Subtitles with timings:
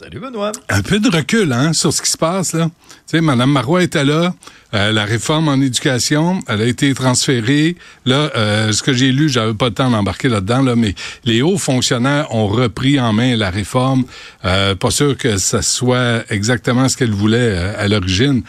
[0.00, 0.52] Salut Benoît.
[0.68, 2.70] Un peu de recul hein, sur ce qui se passe là.
[2.88, 4.32] Tu sais, Mme Marois était là.
[4.72, 7.74] Euh, la réforme en éducation, elle a été transférée.
[8.04, 11.42] Là, euh, ce que j'ai lu, j'avais pas le temps d'embarquer là-dedans, là, mais les
[11.42, 14.04] hauts fonctionnaires ont repris en main la réforme.
[14.44, 18.44] Euh, pas sûr que ça soit exactement ce qu'elle voulait à l'origine,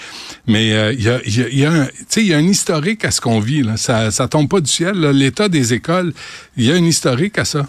[0.45, 3.21] mais il y a, y, a, y, a un, y a un historique à ce
[3.21, 3.63] qu'on vit.
[3.63, 3.75] Là.
[3.75, 4.99] Ça, ça tombe pas du ciel.
[4.99, 6.13] L'état des écoles,
[6.57, 7.65] il y a un historique à ça.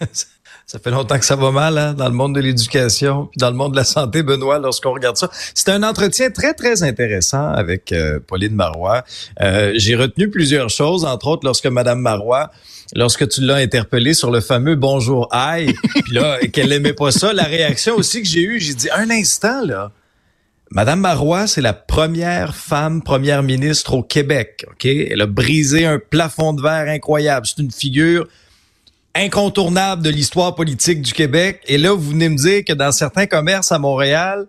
[0.66, 3.50] Ça fait longtemps que ça va mal hein, dans le monde de l'éducation, puis dans
[3.50, 5.30] le monde de la santé, Benoît, lorsqu'on regarde ça.
[5.54, 9.04] C'était un entretien très, très intéressant avec euh, Pauline Marois.
[9.40, 12.50] Euh, J'ai retenu plusieurs choses, entre autres lorsque Madame Marois
[12.94, 15.72] lorsque tu l'as interpellée sur le fameux bonjour aïe,
[16.04, 19.10] puis là qu'elle aimait pas ça, la réaction aussi que j'ai eue, j'ai dit un
[19.10, 19.90] instant là.
[20.70, 24.84] Madame Marois, c'est la première femme première ministre au Québec, OK?
[24.84, 28.26] Elle a brisé un plafond de verre incroyable, c'est une figure
[29.16, 31.60] incontournable de l'histoire politique du Québec.
[31.66, 34.46] Et là, vous venez me dire que dans certains commerces à Montréal,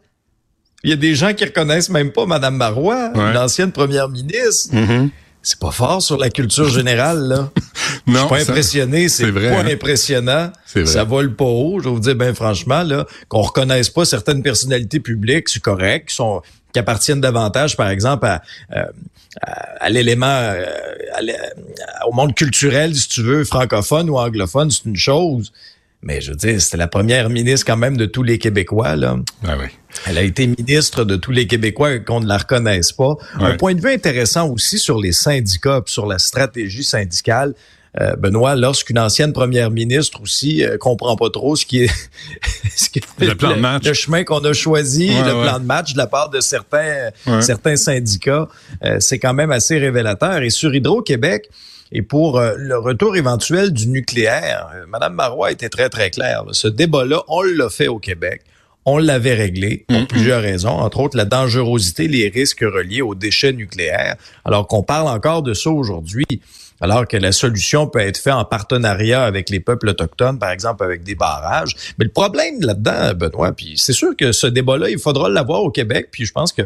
[0.83, 4.75] il y a des gens qui reconnaissent même pas Mme Marois, l'ancienne première ministre.
[4.75, 5.09] Mm-hmm.
[5.49, 7.49] C'est pas fort sur la culture générale, là.
[8.05, 9.65] non, je suis pas impressionné, c'est pas hein?
[9.65, 10.51] impressionnant.
[10.75, 10.85] Vrai.
[10.85, 14.43] Ça vole pas haut, je vais vous dire bien franchement, là, qu'on reconnaisse pas certaines
[14.43, 16.41] personnalités publiques, c'est correct, qui sont
[16.73, 18.41] qui appartiennent davantage, par exemple, à,
[18.75, 18.83] euh,
[19.79, 20.65] à, l'élément, euh,
[22.05, 25.53] au monde culturel, si tu veux, francophone ou anglophone, c'est une chose.
[26.07, 28.95] Mais je veux dire, c'était la première ministre quand même de tous les Québécois.
[28.95, 29.17] Là.
[29.45, 29.65] Ah oui.
[30.05, 33.09] Elle a été ministre de tous les Québécois qu'on ne la reconnaisse pas.
[33.39, 33.47] Ouais.
[33.47, 37.55] Un point de vue intéressant aussi sur les syndicats, sur la stratégie syndicale.
[37.99, 41.91] Euh, Benoît, lorsqu'une ancienne première ministre aussi euh, comprend pas trop ce qui est,
[42.75, 43.85] ce qui est le, plan de match.
[43.85, 45.43] le chemin qu'on a choisi, Ouais, le ouais.
[45.43, 47.09] plan de match de la part de certains,
[47.41, 48.47] certains syndicats,
[48.85, 50.41] euh, c'est quand même assez révélateur.
[50.41, 51.49] Et sur Hydro-Québec,
[51.91, 56.43] et pour euh, le retour éventuel du nucléaire, euh, Madame Marois était très, très claire.
[56.45, 56.53] là.
[56.53, 58.41] Ce débat-là, on l'a fait au Québec.
[58.85, 63.51] On l'avait réglé pour plusieurs raisons, entre autres la dangerosité, les risques reliés aux déchets
[63.51, 64.15] nucléaires,
[64.45, 66.25] alors qu'on parle encore de ça aujourd'hui,
[66.79, 70.85] alors que la solution peut être faite en partenariat avec les peuples autochtones, par exemple
[70.85, 71.75] avec des barrages.
[71.99, 75.69] Mais le problème là-dedans, Benoît, puis c'est sûr que ce débat-là, il faudra l'avoir au
[75.69, 76.61] Québec, puis je pense que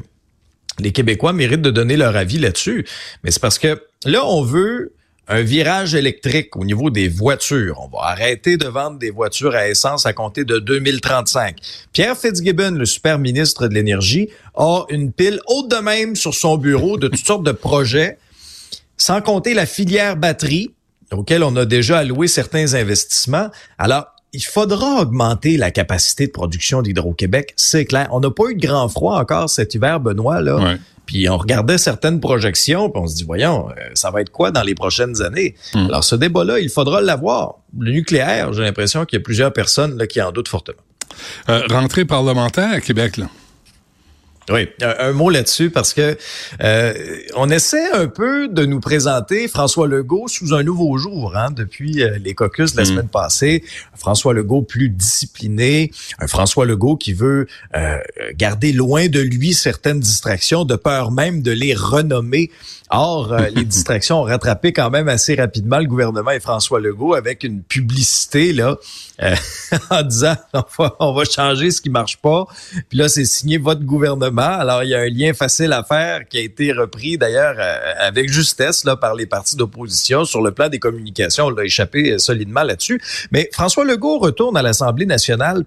[0.77, 2.85] les Québécois méritent de donner leur avis là-dessus.
[3.23, 4.93] Mais c'est parce que là, on veut
[5.31, 7.79] un virage électrique au niveau des voitures.
[7.79, 11.55] On va arrêter de vendre des voitures à essence à compter de 2035.
[11.93, 16.57] Pierre Fitzgibbon, le super ministre de l'Énergie, a une pile haute de même sur son
[16.57, 18.17] bureau de toutes sortes de projets,
[18.97, 20.73] sans compter la filière batterie,
[21.13, 23.49] auquel on a déjà alloué certains investissements.
[23.77, 28.09] Alors, il faudra augmenter la capacité de production d'Hydro-Québec, c'est clair.
[28.11, 30.75] On n'a pas eu de grand froid encore cet hiver, Benoît, là.
[31.05, 34.51] Puis on regardait certaines projections, puis on se dit, voyons, euh, ça va être quoi
[34.51, 35.55] dans les prochaines années?
[35.73, 35.85] Hmm.
[35.87, 37.55] Alors ce débat-là, il faudra l'avoir.
[37.77, 40.81] Le nucléaire, j'ai l'impression qu'il y a plusieurs personnes là, qui en doutent fortement.
[41.49, 43.27] Euh, rentrée parlementaire à Québec, là.
[44.51, 46.17] Oui, un, un mot là-dessus parce que
[46.61, 46.93] euh,
[47.35, 52.03] on essaie un peu de nous présenter François Legault sous un nouveau jour hein, depuis
[52.03, 52.85] euh, les caucus de la Mm.
[52.85, 53.63] semaine passée.
[53.95, 57.97] François Legault plus discipliné, un François Legault qui veut euh,
[58.35, 62.49] garder loin de lui certaines distractions, de peur même de les renommer.
[62.89, 67.13] Or, euh, les distractions ont rattrapé quand même assez rapidement le gouvernement et François Legault
[67.13, 68.75] avec une publicité là
[69.21, 69.35] euh,
[69.89, 72.45] en disant on va, on va changer ce qui marche pas.
[72.89, 74.40] Puis là, c'est signé votre gouvernement.
[74.45, 77.93] Alors, il y a un lien facile à faire qui a été repris d'ailleurs euh,
[77.99, 81.45] avec justesse là, par les partis d'opposition sur le plan des communications.
[81.45, 83.01] On l'a échappé solidement là-dessus.
[83.31, 85.63] Mais François Legault retourne à l'Assemblée nationale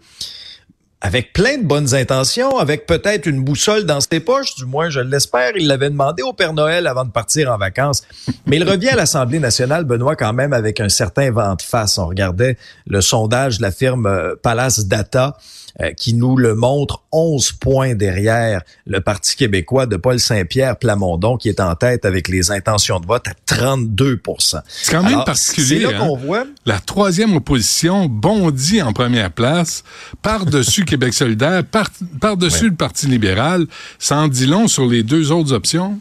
[1.04, 5.00] avec plein de bonnes intentions, avec peut-être une boussole dans ses poches, du moins je
[5.00, 5.50] l'espère.
[5.54, 8.04] Il l'avait demandé au Père Noël avant de partir en vacances.
[8.46, 11.98] Mais il revient à l'Assemblée nationale, Benoît, quand même avec un certain vent de face.
[11.98, 12.56] On regardait
[12.86, 15.36] le sondage de la firme euh, Palace Data
[15.80, 21.36] euh, qui nous le montre 11 points derrière le Parti québécois de Paul Saint-Pierre Plamondon
[21.36, 25.80] qui est en tête avec les intentions de vote à 32 C'est quand même particulier.
[25.80, 26.06] C'est là hein?
[26.06, 26.44] qu'on voit.
[26.64, 29.82] La troisième opposition bondit en première place
[30.22, 33.66] par-dessus Québec solidaire, par- par-dessus le Parti libéral.
[33.98, 35.98] Ça en dit long sur les deux autres options?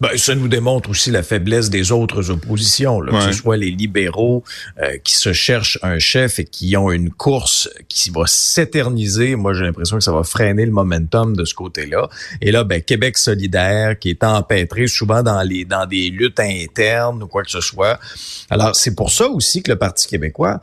[0.00, 3.70] Ben, ça nous démontre aussi la faiblesse des autres oppositions, là, que ce soit les
[3.70, 4.42] libéraux
[4.82, 9.36] euh, qui se cherchent un chef et qui ont une course qui va s'éterniser.
[9.36, 12.08] Moi, j'ai l'impression que ça va freiner le momentum de ce côté-là.
[12.40, 17.22] Et là, ben, Québec solidaire qui est empêtré souvent dans les dans des luttes internes
[17.22, 18.00] ou quoi que ce soit.
[18.50, 20.60] Alors, c'est pour ça aussi que le Parti québécois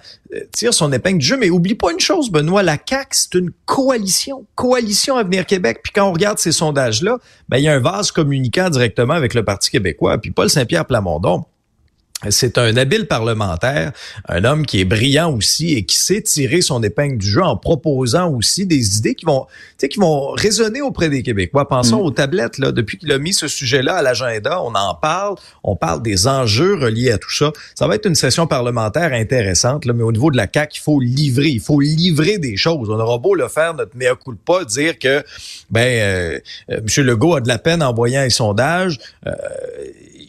[0.51, 1.37] tire son épingle du jeu.
[1.37, 4.45] Mais oublie pas une chose, Benoît, la CAQ, c'est une coalition.
[4.55, 5.79] Coalition Avenir Québec.
[5.83, 7.17] Puis quand on regarde ces sondages-là,
[7.47, 10.17] ben, il y a un vase communicant directement avec le Parti québécois.
[10.17, 11.45] Puis Paul Saint-Pierre Plamondon,
[12.29, 13.93] c'est un habile parlementaire,
[14.27, 17.55] un homme qui est brillant aussi et qui sait tirer son épingle du jeu en
[17.55, 21.69] proposant aussi des idées qui vont, tu sais, qui vont résonner auprès des Québécois.
[21.69, 22.73] Pensons aux tablettes là.
[22.73, 26.75] Depuis qu'il a mis ce sujet-là à l'agenda, on en parle, on parle des enjeux
[26.75, 27.53] reliés à tout ça.
[27.73, 30.81] Ça va être une session parlementaire intéressante, là, mais au niveau de la CAC, il
[30.81, 32.89] faut livrer, il faut livrer des choses.
[32.89, 35.23] On aura beau le faire notre mea culpa, dire que
[35.69, 36.39] ben euh,
[36.69, 37.05] euh, M.
[37.05, 38.99] Legault a de la peine en voyant les sondages.
[39.25, 39.31] Euh,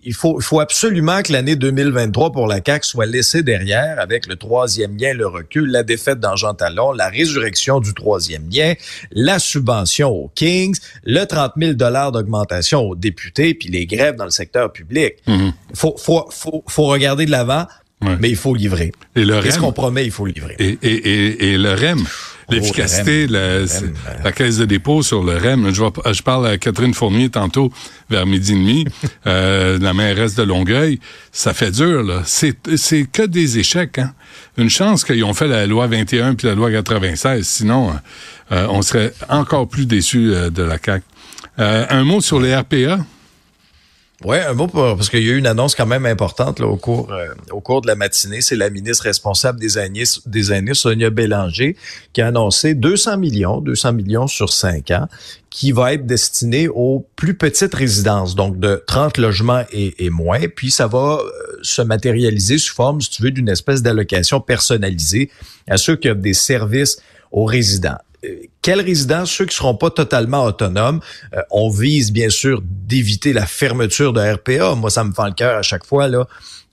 [0.04, 4.26] il faut, il faut absolument que l'année 2023 pour la CAQ soit laissée derrière avec
[4.26, 8.74] le troisième lien, le recul, la défaite dans Jean Talon, la résurrection du troisième lien,
[9.12, 14.30] la subvention aux Kings, le 30 000 d'augmentation aux députés, puis les grèves dans le
[14.30, 15.14] secteur public.
[15.26, 17.66] Il faut, faut, faut, faut regarder de l'avant,
[18.18, 18.92] mais il faut livrer.
[19.14, 20.56] Et le Qu'est-ce qu'on promet, il faut livrer.
[20.58, 22.04] Et, et, et, et le REM,
[22.50, 23.94] l'efficacité, le la, REM.
[24.24, 25.72] la caisse de dépôt sur le REM.
[25.72, 27.72] Je, vais- je parle à Catherine Fournier tantôt
[28.08, 28.84] vers midi et demi,
[29.26, 31.00] euh, la mairesse de Longueuil.
[31.32, 32.22] Ça fait dur, là.
[32.24, 34.12] C'est, c'est que des échecs, hein.
[34.56, 37.46] Une chance qu'ils ont fait la loi 21 puis la loi 96.
[37.46, 37.92] Sinon,
[38.52, 41.04] euh, on serait encore plus déçus euh, de la CAQ.
[41.58, 42.98] Euh, un mot sur les RPA.
[44.22, 46.66] Oui, un mot pour- parce qu'il y a eu une annonce quand même importante là,
[46.66, 48.42] au cours euh, au cours de la matinée.
[48.42, 51.74] C'est la ministre responsable des aînés, des aînés, Sonia Bélanger,
[52.12, 55.08] qui a annoncé 200 millions, 200 millions sur 5 ans,
[55.48, 60.40] qui va être destiné aux plus petites résidences, donc de 30 logements et, et moins.
[60.54, 61.30] Puis ça va euh,
[61.62, 65.30] se matérialiser sous forme, si tu veux, d'une espèce d'allocation personnalisée
[65.66, 66.98] à ceux qui offrent des services
[67.32, 67.96] aux résidents.
[68.24, 68.28] Euh,
[68.62, 69.24] Quels résidents?
[69.26, 71.00] Ceux qui seront pas totalement autonomes.
[71.34, 74.74] Euh, on vise bien sûr d'éviter la fermeture de RPA.
[74.74, 76.26] Moi, ça me fend le cœur à chaque fois là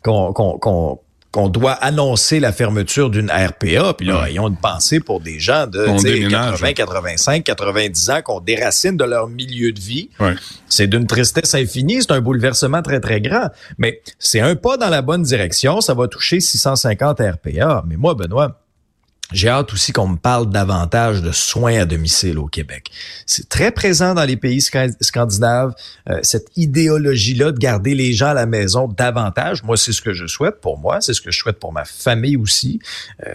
[0.04, 1.00] qu'on qu'on- qu'on-
[1.30, 3.94] qu'on doit annoncer la fermeture d'une RPA.
[3.94, 7.44] Puis là, ayons une pensée pour des gens de On tu sais, déménage, 80, 85,
[7.44, 10.10] 90 ans qu'on déracine de leur milieu de vie.
[10.22, 10.36] Ouais.
[10.70, 13.50] C'est d'une tristesse infinie, c'est un bouleversement très, très grand.
[13.78, 15.82] Mais c'est un pas dans la bonne direction.
[15.82, 17.84] Ça va toucher 650 RPA.
[17.88, 18.62] Mais moi, Benoît,
[19.32, 22.90] j'ai hâte aussi qu'on me parle davantage de soins à domicile au Québec.
[23.26, 25.74] C'est très présent dans les pays sca- scandinaves,
[26.10, 29.64] euh, cette idéologie-là de garder les gens à la maison davantage.
[29.64, 31.84] Moi, c'est ce que je souhaite pour moi, c'est ce que je souhaite pour ma
[31.86, 32.80] famille aussi.
[33.26, 33.34] Euh,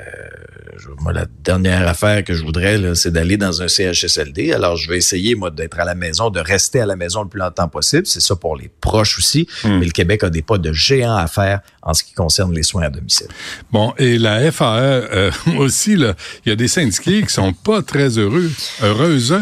[1.01, 4.53] moi, la dernière affaire que je voudrais, c'est d'aller dans un CHSLD.
[4.53, 7.29] Alors, je vais essayer, moi, d'être à la maison, de rester à la maison le
[7.29, 8.07] plus longtemps possible.
[8.07, 9.47] C'est ça pour les proches aussi.
[9.65, 12.63] Mais le Québec a des pas de géants à faire en ce qui concerne les
[12.63, 13.27] soins à domicile.
[13.71, 17.83] Bon, et la FAE euh, aussi, là, il y a des syndiqués qui sont pas
[17.83, 18.51] très heureux,
[18.83, 19.39] heureuses.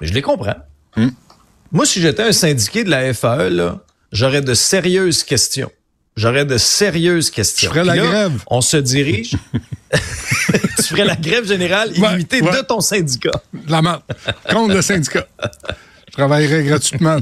[0.00, 0.56] Je les comprends.
[0.96, 1.08] Hmm.
[1.72, 3.80] Moi, si j'étais un syndiqué de la FAE, là,
[4.12, 5.70] j'aurais de sérieuses questions.
[6.16, 7.68] J'aurais de sérieuses questions.
[7.68, 8.42] Je ferais la là, grève.
[8.48, 9.36] On se dirige.
[9.92, 12.56] tu ferais la grève générale illimitée ouais.
[12.56, 13.40] de ton syndicat.
[13.68, 14.02] La marde.
[14.50, 15.26] Contre le syndicat.
[16.08, 17.18] Je travaillerais gratuitement.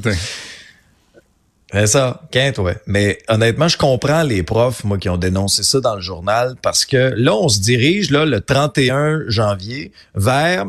[1.73, 2.77] C'est ça, quinte, ouais.
[2.87, 6.85] Mais honnêtement, je comprends les profs, moi, qui ont dénoncé ça dans le journal, parce
[6.85, 10.67] que là, on se dirige, là, le 31 janvier, vers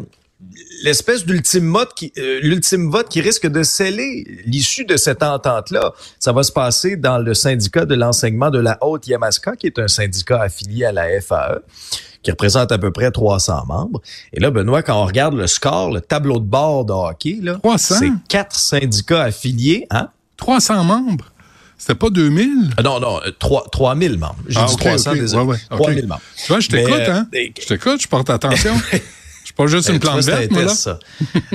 [0.83, 5.93] l'espèce d'ultime vote qui, euh, l'ultime vote qui risque de sceller l'issue de cette entente-là.
[6.19, 9.87] Ça va se passer dans le syndicat de l'enseignement de la Haute-Yamaska, qui est un
[9.87, 11.61] syndicat affilié à la FAE
[12.23, 14.01] qui représente à peu près 300 membres.
[14.33, 17.59] Et là, Benoît, quand on regarde le score, le tableau de bord de hockey, là,
[17.63, 17.95] 300?
[17.99, 20.09] c'est quatre syndicats affiliés, hein?
[20.37, 21.25] 300 membres?
[21.77, 22.71] C'était pas 2000?
[22.77, 24.35] Ah Non, non, euh, 3, 3000 membres.
[24.47, 25.43] J'ai Ah, dit ok, 300, ok, désolé.
[25.43, 25.81] ouais, ouais, ok.
[25.83, 26.21] 3000 membres.
[26.35, 27.27] Tu vois, je t'écoute, euh, hein?
[27.33, 28.73] et- Je t'écoute, je porte attention.
[29.45, 30.63] je pas juste Eh, une plante c'est un verte, là.
[30.63, 30.99] test, ça.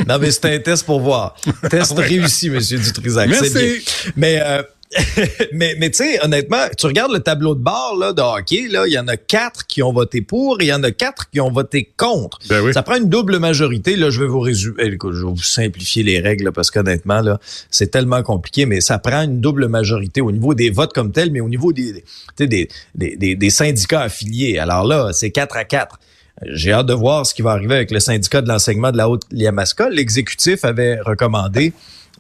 [0.09, 1.35] Non, mais c'est un test pour voir.
[1.71, 3.29] Test réussi, Monsieur Dutrisac.
[3.29, 3.51] Merci.
[3.51, 4.13] C'est bien.
[4.17, 4.63] Mais, euh,
[5.53, 8.87] mais, mais tu sais, honnêtement, tu regardes le tableau de bord là, de hockey, là,
[8.87, 11.31] il y en a quatre qui ont voté pour et il y en a quatre
[11.31, 12.39] qui ont voté contre.
[12.49, 12.75] Ben oui.
[12.75, 13.97] Ça prend une double majorité.
[13.97, 14.77] Là, je vais vous résumer.
[14.81, 17.39] eh, écoute, je vais vous simplifier les règles là, parce qu'honnêtement, là,
[17.71, 21.31] c'est tellement compliqué, mais ça prend une double majorité au niveau des votes comme tel,
[21.31, 22.05] mais au niveau des,
[22.39, 24.59] des, des, des, syndicats affiliés.
[24.59, 25.99] Alors là, c'est 4 à 4.
[26.47, 29.09] J'ai hâte de voir ce qui va arriver avec le syndicat de l'enseignement de la
[29.09, 29.91] Haute-Liamaska.
[29.91, 31.73] L'exécutif avait recommandé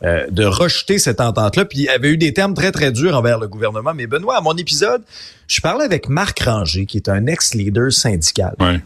[0.03, 3.39] euh, de rejeter cette entente-là, puis il avait eu des termes très, très durs envers
[3.39, 3.95] le gouvernement.
[3.95, 5.03] Mais Benoît, à mon épisode,
[5.47, 8.55] je parlais avec Marc Ranger, qui est un ex-leader syndical.
[8.59, 8.81] Ouais.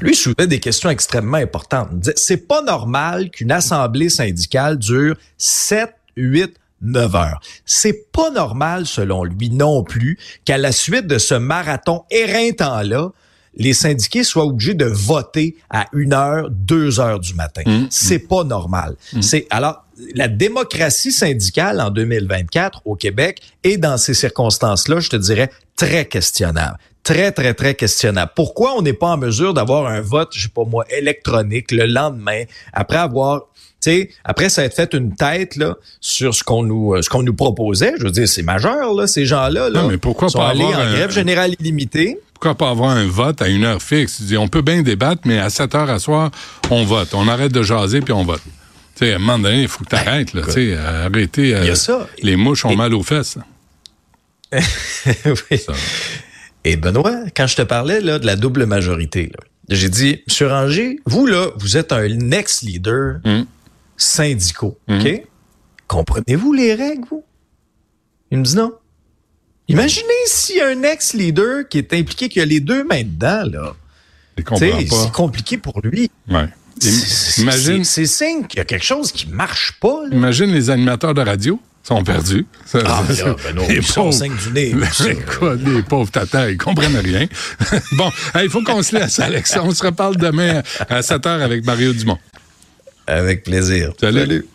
[0.00, 1.88] Lui, soulevait des questions extrêmement importantes.
[1.90, 7.40] Il me disait, c'est pas normal qu'une assemblée syndicale dure 7, 8, 9 heures.
[7.66, 13.12] C'est pas normal, selon lui, non plus, qu'à la suite de ce marathon éreintant-là,
[13.56, 17.62] les syndiqués soient obligés de voter à 1 heure, 2 heures du matin.
[17.90, 18.96] C'est pas normal.
[19.20, 25.16] C'est, alors, la démocratie syndicale en 2024 au Québec est dans ces circonstances-là, je te
[25.16, 26.78] dirais, très questionnable.
[27.02, 28.32] Très, très, très questionnable.
[28.36, 31.86] Pourquoi on n'est pas en mesure d'avoir un vote, je sais pas moi, électronique le
[31.86, 33.42] lendemain, après avoir
[33.82, 37.08] tu sais, après ça a fait une tête là sur ce qu'on nous euh, ce
[37.08, 39.80] qu'on nous proposait, je veux dire c'est majeur là ces gens-là là.
[39.82, 42.20] Non, mais pourquoi sont pas allés avoir en un- grève générale illimitée.
[42.40, 44.22] Pourquoi pas avoir un vote à une heure fixe?
[44.22, 46.30] Dis, on peut bien débattre, mais à 7 heures à soir,
[46.70, 47.12] on vote.
[47.12, 48.40] On arrête de jaser puis on vote.
[48.94, 50.40] Tu sais, à un moment donné, il faut que tu arrêtes, là.
[50.46, 51.52] Tu sais, arrêter.
[51.52, 52.08] Ben, Il y a euh, ça.
[52.22, 53.36] Les mouches ont Et- mal aux fesses.
[54.54, 55.58] Oui.
[55.58, 55.74] Ça.
[56.64, 59.44] Et Benoît, quand je te parlais là, de la double majorité, là,
[59.76, 63.42] j'ai dit, Monsieur Ranger, vous là, vous êtes un ex-leader Mm.
[63.98, 65.22] syndicaux, OK?
[65.88, 67.22] Comprenez-vous les règles, vous?
[68.30, 68.72] Il me dit non.
[69.72, 73.72] Imaginez si un ex-leader qui est impliqué, qui a les deux mains dedans, là.
[74.58, 76.10] C'est compliqué pour lui.
[76.30, 76.46] Ouais.
[76.78, 80.16] C'est- Imagine, C'est c'est signe qu'il y a quelque chose qui marche pas, là.
[80.16, 82.46] imagine les animateurs de radio sont perdus.
[82.64, 84.14] Ça- Ah, ça- là, ben non, les ils sont pauvres.
[84.14, 84.74] cinq du nez.
[85.38, 87.26] Quoi, les pauvres tatas, ils comprennent rien.
[87.92, 89.58] bon, hey, il faut qu'on se laisse, Alex.
[89.62, 92.18] On se reparle demain à 7 h avec Mario Dumont.
[93.06, 93.92] Avec plaisir.
[94.00, 94.46] Salut.